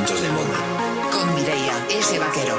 [0.00, 1.10] cuentos de moda.
[1.12, 2.54] Con Mireia ese Vaquero.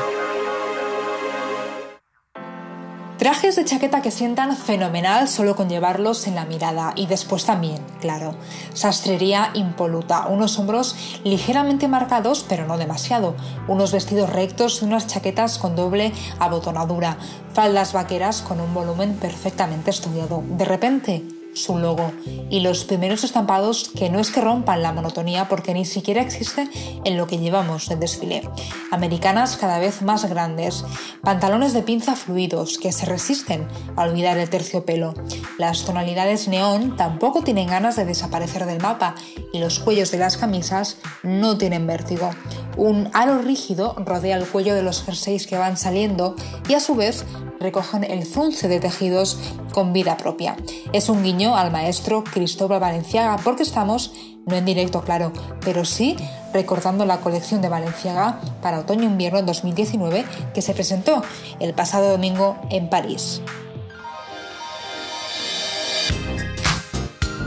[3.18, 7.80] Trajes de chaqueta que sientan fenomenal solo con llevarlos en la mirada y después también,
[8.00, 8.36] claro.
[8.74, 13.36] Sastrería impoluta, unos hombros ligeramente marcados pero no demasiado,
[13.68, 17.18] unos vestidos rectos y unas chaquetas con doble abotonadura,
[17.54, 20.44] faldas vaqueras con un volumen perfectamente estudiado.
[20.48, 22.12] De repente, su logo
[22.50, 26.68] y los primeros estampados que no es que rompan la monotonía porque ni siquiera existe
[27.04, 28.48] en lo que llevamos de desfile.
[28.92, 30.84] Americanas cada vez más grandes,
[31.22, 35.14] pantalones de pinza fluidos que se resisten a olvidar el terciopelo.
[35.62, 39.14] Las tonalidades neón tampoco tienen ganas de desaparecer del mapa
[39.54, 42.32] y los cuellos de las camisas no tienen vértigo.
[42.78, 46.36] Un aro rígido rodea el cuello de los jerseys que van saliendo
[46.68, 47.26] y a su vez
[47.60, 49.38] recogen el frunce de tejidos
[49.72, 50.58] con vida propia.
[50.94, 54.14] Es un guiño al maestro Cristóbal Valenciaga porque estamos,
[54.48, 55.32] no en directo claro,
[55.64, 56.18] pero sí
[56.56, 61.22] recordando la colección de Valenciaga para otoño-invierno 2019 que se presentó
[61.60, 63.44] el pasado domingo en París.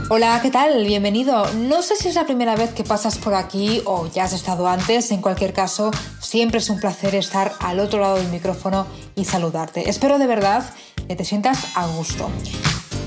[0.07, 0.85] Hola, ¿qué tal?
[0.85, 1.51] Bienvenido.
[1.53, 4.67] No sé si es la primera vez que pasas por aquí o ya has estado
[4.67, 5.09] antes.
[5.09, 5.89] En cualquier caso,
[6.19, 9.89] siempre es un placer estar al otro lado del micrófono y saludarte.
[9.89, 10.63] Espero de verdad
[11.07, 12.29] que te sientas a gusto.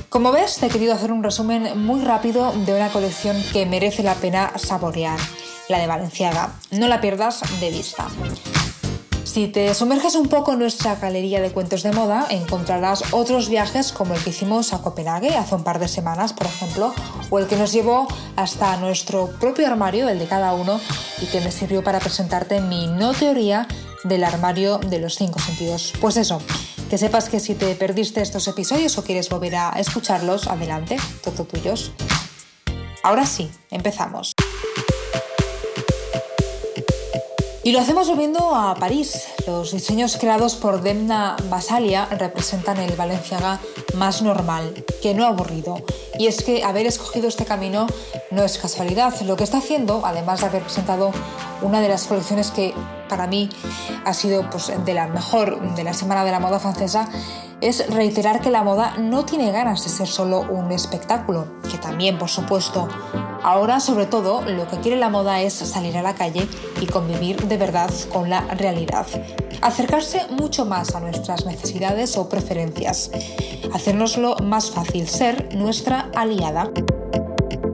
[0.08, 4.02] Como ves, te he querido hacer un resumen muy rápido de una colección que merece
[4.02, 5.20] la pena saborear,
[5.68, 6.54] la de Valenciaga.
[6.72, 8.08] No la pierdas de vista.
[9.28, 13.92] Si te sumerges un poco en nuestra galería de cuentos de moda, encontrarás otros viajes
[13.92, 16.94] como el que hicimos a Copenhague hace un par de semanas, por ejemplo,
[17.28, 20.80] o el que nos llevó hasta nuestro propio armario, el de cada uno,
[21.20, 23.68] y que me sirvió para presentarte mi no teoría
[24.02, 25.92] del armario de los cinco sentidos.
[26.00, 26.40] Pues eso,
[26.88, 31.44] que sepas que si te perdiste estos episodios o quieres volver a escucharlos, adelante, todo
[31.44, 31.92] tuyos.
[33.02, 34.32] Ahora sí, empezamos.
[37.68, 39.26] Y lo hacemos volviendo a París.
[39.46, 43.60] Los diseños creados por Demna Basalia representan el Valenciaga
[43.92, 45.76] más normal, que no aburrido.
[46.18, 47.86] Y es que haber escogido este camino
[48.30, 49.12] no es casualidad.
[49.20, 51.12] Lo que está haciendo, además de haber presentado
[51.60, 52.72] una de las colecciones que
[53.06, 53.50] para mí
[54.06, 57.10] ha sido pues, de la mejor de la Semana de la Moda Francesa,
[57.60, 62.18] es reiterar que la moda no tiene ganas de ser solo un espectáculo, que también,
[62.18, 62.88] por supuesto,
[63.42, 66.48] Ahora, sobre todo, lo que quiere la moda es salir a la calle
[66.80, 69.06] y convivir de verdad con la realidad.
[69.62, 73.10] Acercarse mucho más a nuestras necesidades o preferencias.
[73.72, 76.70] Hacernoslo más fácil, ser nuestra aliada.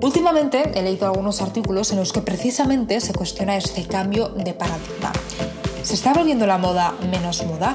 [0.03, 5.12] Últimamente he leído algunos artículos en los que precisamente se cuestiona este cambio de paradigma.
[5.83, 7.75] ¿Se está volviendo la moda menos moda?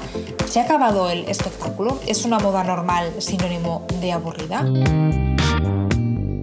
[0.49, 1.99] ¿Se ha acabado el espectáculo?
[2.07, 4.65] ¿Es una moda normal sinónimo de aburrida?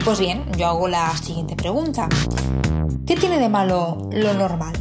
[0.04, 2.08] Pues bien, yo hago la siguiente pregunta.
[3.04, 4.74] ¿Qué tiene de malo lo normal?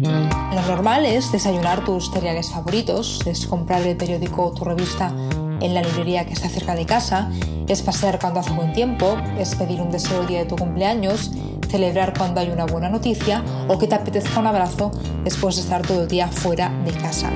[0.00, 5.12] Lo normal es desayunar tus cereales favoritos, es comprar el periódico o tu revista
[5.60, 7.28] en la librería que está cerca de casa,
[7.66, 11.32] es pasear cuando hace buen tiempo, es pedir un deseo el día de tu cumpleaños,
[11.66, 14.90] celebrar cuando hay una buena noticia o que te apetezca un abrazo
[15.24, 17.30] después de estar todo el día fuera de casa.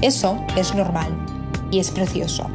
[0.00, 1.08] Eso es normal
[1.70, 2.46] y es precioso.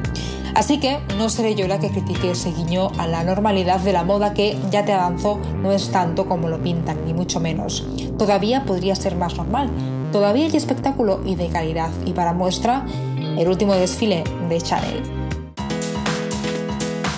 [0.55, 4.03] Así que no seré yo la que critique ese guiño a la normalidad de la
[4.03, 7.85] moda que, ya te avanzo, no es tanto como lo pintan, ni mucho menos.
[8.19, 9.69] Todavía podría ser más normal.
[10.11, 11.89] Todavía hay espectáculo y de calidad.
[12.05, 12.85] Y para muestra,
[13.37, 15.22] el último desfile de Chanel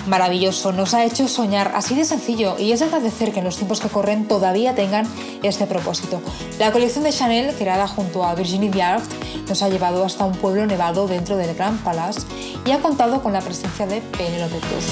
[0.06, 3.56] maravilloso, nos ha hecho soñar así de sencillo y es de agradecer que en los
[3.56, 5.06] tiempos que corren todavía tengan
[5.42, 6.20] este propósito.
[6.58, 9.02] La colección de Chanel, creada junto a Virginie Viard,
[9.48, 12.20] nos ha llevado hasta un pueblo nevado dentro del Grand Palace
[12.64, 14.86] y ha contado con la presencia de Penelope Cruz.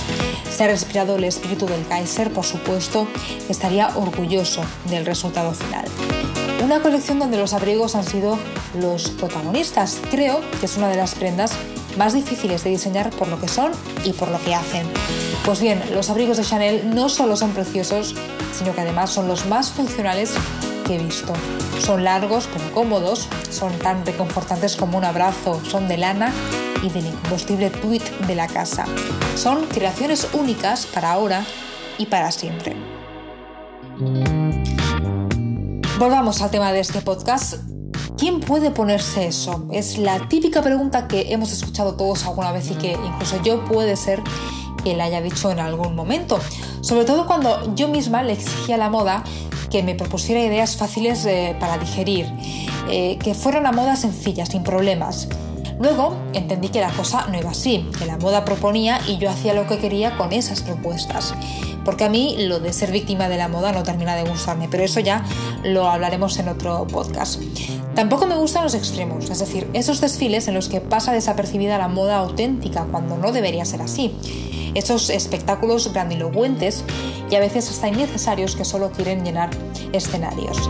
[0.51, 3.09] Se ha respirado el espíritu del Kaiser, por supuesto,
[3.49, 5.85] estaría orgulloso del resultado final.
[6.63, 8.39] Una colección donde los abrigos han sido
[8.81, 10.01] los protagonistas.
[10.11, 11.53] Creo que es una de las prendas
[11.97, 13.73] más difíciles de diseñar por lo que son
[14.05, 14.87] y por lo que hacen.
[15.45, 18.15] Pues bien, los abrigos de Chanel no solo son preciosos,
[18.57, 20.33] sino que además son los más funcionales
[20.87, 21.33] que he visto.
[21.81, 26.33] Son largos pero cómodos, son tan reconfortantes como un abrazo, son de lana
[26.83, 28.85] y del incombustible tweet de la casa.
[29.37, 31.45] Son creaciones únicas para ahora
[31.99, 32.77] y para siempre.
[35.99, 37.74] Volvamos al tema de este podcast
[38.17, 39.67] ¿Quién puede ponerse eso?
[39.73, 43.97] Es la típica pregunta que hemos escuchado todos alguna vez y que incluso yo puede
[43.97, 44.23] ser
[44.85, 46.39] que la haya dicho en algún momento.
[46.81, 49.25] Sobre todo cuando yo misma le exigía a la moda
[49.69, 52.33] que me propusiera ideas fáciles eh, para digerir,
[52.89, 55.27] eh, que fueran a moda sencilla, sin problemas.
[55.81, 59.55] Luego entendí que la cosa no iba así, que la moda proponía y yo hacía
[59.55, 61.35] lo que quería con esas propuestas.
[61.85, 64.85] Porque a mí lo de ser víctima de la moda no termina de gustarme, pero
[64.85, 65.25] eso ya
[65.65, 67.41] lo hablaremos en otro podcast.
[67.95, 71.87] Tampoco me gustan los extremos, es decir, esos desfiles en los que pasa desapercibida la
[71.87, 74.17] moda auténtica cuando no debería ser así.
[74.75, 76.85] Esos espectáculos grandilocuentes
[77.31, 79.51] y a veces hasta innecesarios que solo quieren llenar
[79.93, 80.69] escenarios.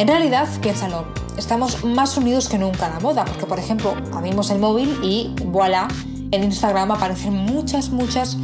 [0.00, 1.04] En realidad, piénsalo,
[1.38, 5.32] estamos más unidos que nunca a la moda, porque por ejemplo, abrimos el móvil y
[5.44, 5.86] voilà,
[6.32, 8.36] en Instagram aparecen muchas, muchas,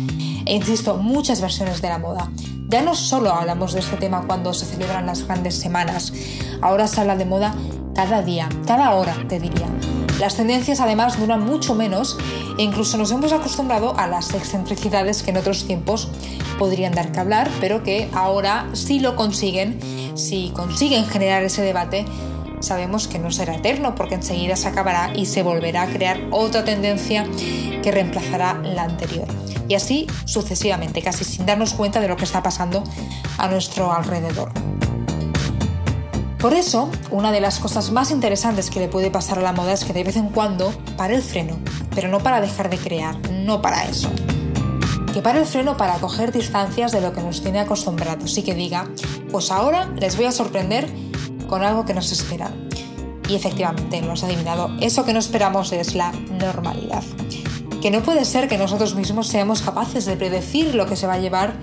[0.47, 2.31] e insisto, muchas versiones de la moda.
[2.69, 6.12] Ya no solo hablamos de este tema cuando se celebran las grandes semanas,
[6.61, 7.55] ahora se habla de moda
[7.99, 9.67] cada día, cada hora, te diría.
[10.21, 12.17] Las tendencias además duran mucho menos
[12.56, 16.09] e incluso nos hemos acostumbrado a las excentricidades que en otros tiempos
[16.61, 19.81] podrían dar que hablar, pero que ahora sí lo consiguen,
[20.15, 22.05] si consiguen generar ese debate,
[22.61, 26.65] sabemos que no será eterno porque enseguida se acabará y se volverá a crear otra
[26.65, 27.27] tendencia
[27.83, 29.27] que reemplazará la anterior.
[29.67, 32.85] Y así sucesivamente, casi sin darnos cuenta de lo que está pasando
[33.39, 34.53] a nuestro alrededor.
[36.38, 39.73] Por eso, una de las cosas más interesantes que le puede pasar a la moda
[39.73, 41.58] es que de vez en cuando para el freno,
[41.96, 44.08] pero no para dejar de crear, no para eso.
[45.12, 48.55] Que para el freno para coger distancias de lo que nos tiene acostumbrados y que
[48.55, 48.88] diga,
[49.32, 50.88] pues ahora les voy a sorprender
[51.49, 52.52] con algo que nos espera.
[53.29, 57.02] Y efectivamente, lo has adivinado, eso que no esperamos es la normalidad.
[57.82, 61.14] Que no puede ser que nosotros mismos seamos capaces de predecir lo que se va
[61.14, 61.55] a llevar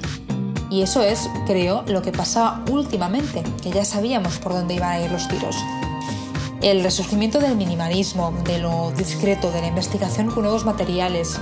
[0.70, 5.00] y eso es, creo, lo que pasaba últimamente, que ya sabíamos por dónde iban a
[5.00, 5.56] ir los tiros.
[6.62, 11.40] El resurgimiento del minimalismo, de lo discreto, de la investigación con nuevos materiales,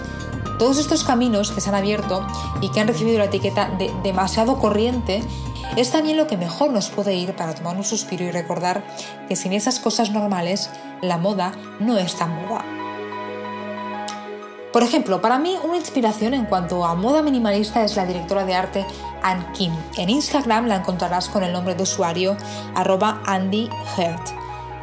[0.60, 2.26] todos estos caminos que se han abierto
[2.62, 5.24] y que han recibido la etiqueta de demasiado corriente
[5.78, 8.84] es también lo que mejor nos puede ir para tomar un suspiro y recordar
[9.28, 10.70] que sin esas cosas normales,
[11.02, 12.83] la moda no es tan moda.
[14.74, 18.56] Por ejemplo, para mí una inspiración en cuanto a moda minimalista es la directora de
[18.56, 18.86] arte
[19.22, 19.72] Ann Kim.
[19.98, 22.36] En Instagram la encontrarás con el nombre de usuario
[22.74, 23.70] arroba Andy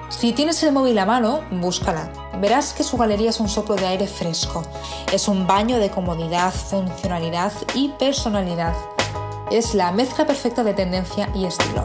[0.09, 2.09] Si tienes el móvil a mano, búscala.
[2.41, 4.63] Verás que su galería es un soplo de aire fresco.
[5.13, 8.75] Es un baño de comodidad, funcionalidad y personalidad
[9.51, 11.85] es la mezcla perfecta de tendencia y estilo.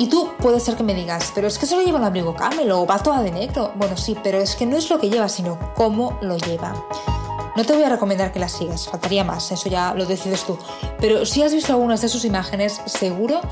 [0.00, 2.72] Y tú puede ser que me digas, pero es que solo lleva un abrigo camel
[2.72, 3.72] o va toda de negro.
[3.74, 6.72] Bueno, sí, pero es que no es lo que lleva, sino cómo lo lleva.
[7.54, 10.56] No te voy a recomendar que la sigas, faltaría más, eso ya lo decides tú.
[11.00, 13.42] Pero si has visto algunas de sus imágenes, seguro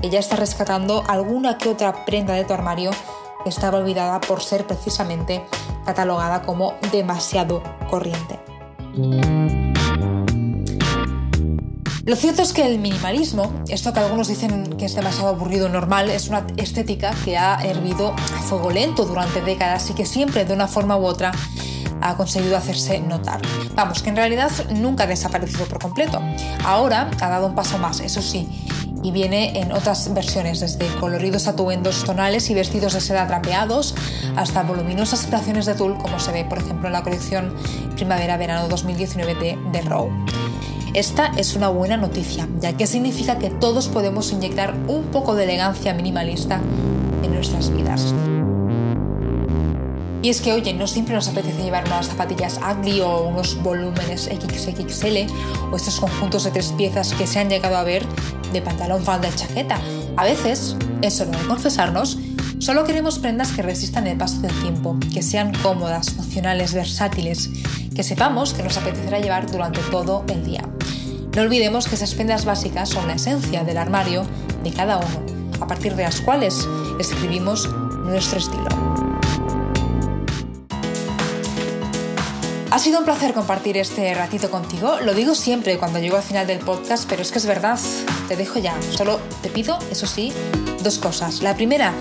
[0.00, 2.92] que ya está rescatando alguna que otra prenda de tu armario
[3.42, 5.44] que estaba olvidada por ser precisamente
[5.84, 8.38] catalogada como demasiado corriente.
[12.06, 16.08] Lo cierto es que el minimalismo, esto que algunos dicen que es demasiado aburrido normal,
[16.08, 20.54] es una estética que ha hervido a fuego lento durante décadas y que siempre de
[20.54, 21.32] una forma u otra
[22.00, 23.40] ha conseguido hacerse notar.
[23.74, 26.22] Vamos, que en realidad nunca ha desaparecido por completo.
[26.64, 28.48] Ahora ha dado un paso más, eso sí,
[29.02, 33.96] y viene en otras versiones, desde coloridos atuendos tonales y vestidos de seda trapeados
[34.36, 37.52] hasta voluminosas creaciones de tul, como se ve, por ejemplo, en la colección
[37.96, 40.45] Primavera-Verano 2019 de The.
[40.96, 45.44] Esta es una buena noticia, ya que significa que todos podemos inyectar un poco de
[45.44, 46.58] elegancia minimalista
[47.22, 48.14] en nuestras vidas.
[50.22, 54.22] Y es que, oye, no siempre nos apetece llevar unas zapatillas ugly o unos volúmenes
[54.22, 55.30] XXL
[55.70, 58.06] o estos conjuntos de tres piezas que se han llegado a ver
[58.54, 59.78] de pantalón, falda y chaqueta.
[60.16, 62.18] A veces, eso no de confesarnos,
[62.58, 67.50] solo queremos prendas que resistan el paso del tiempo, que sean cómodas, funcionales, versátiles,
[67.94, 70.62] que sepamos que nos apetecerá llevar durante todo el día.
[71.36, 74.24] No olvidemos que esas prendas básicas son la esencia del armario
[74.64, 75.22] de cada uno,
[75.60, 76.66] a partir de las cuales
[76.98, 77.68] escribimos
[78.06, 78.66] nuestro estilo.
[82.70, 84.96] Ha sido un placer compartir este ratito contigo.
[85.02, 87.78] Lo digo siempre cuando llego al final del podcast, pero es que es verdad.
[88.28, 88.74] Te dejo ya.
[88.96, 90.32] Solo te pido, eso sí,
[90.82, 91.42] dos cosas.
[91.42, 91.92] La primera,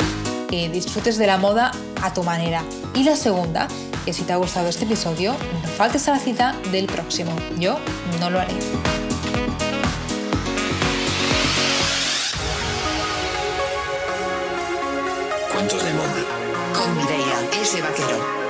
[0.49, 2.63] que disfrutes de la moda a tu manera.
[2.93, 3.67] Y la segunda,
[4.05, 7.35] que si te ha gustado este episodio, no faltes a la cita del próximo.
[7.59, 7.79] Yo
[8.21, 8.53] no lo haré.
[16.93, 17.81] Mireia S.
[17.81, 18.44] Vaquero.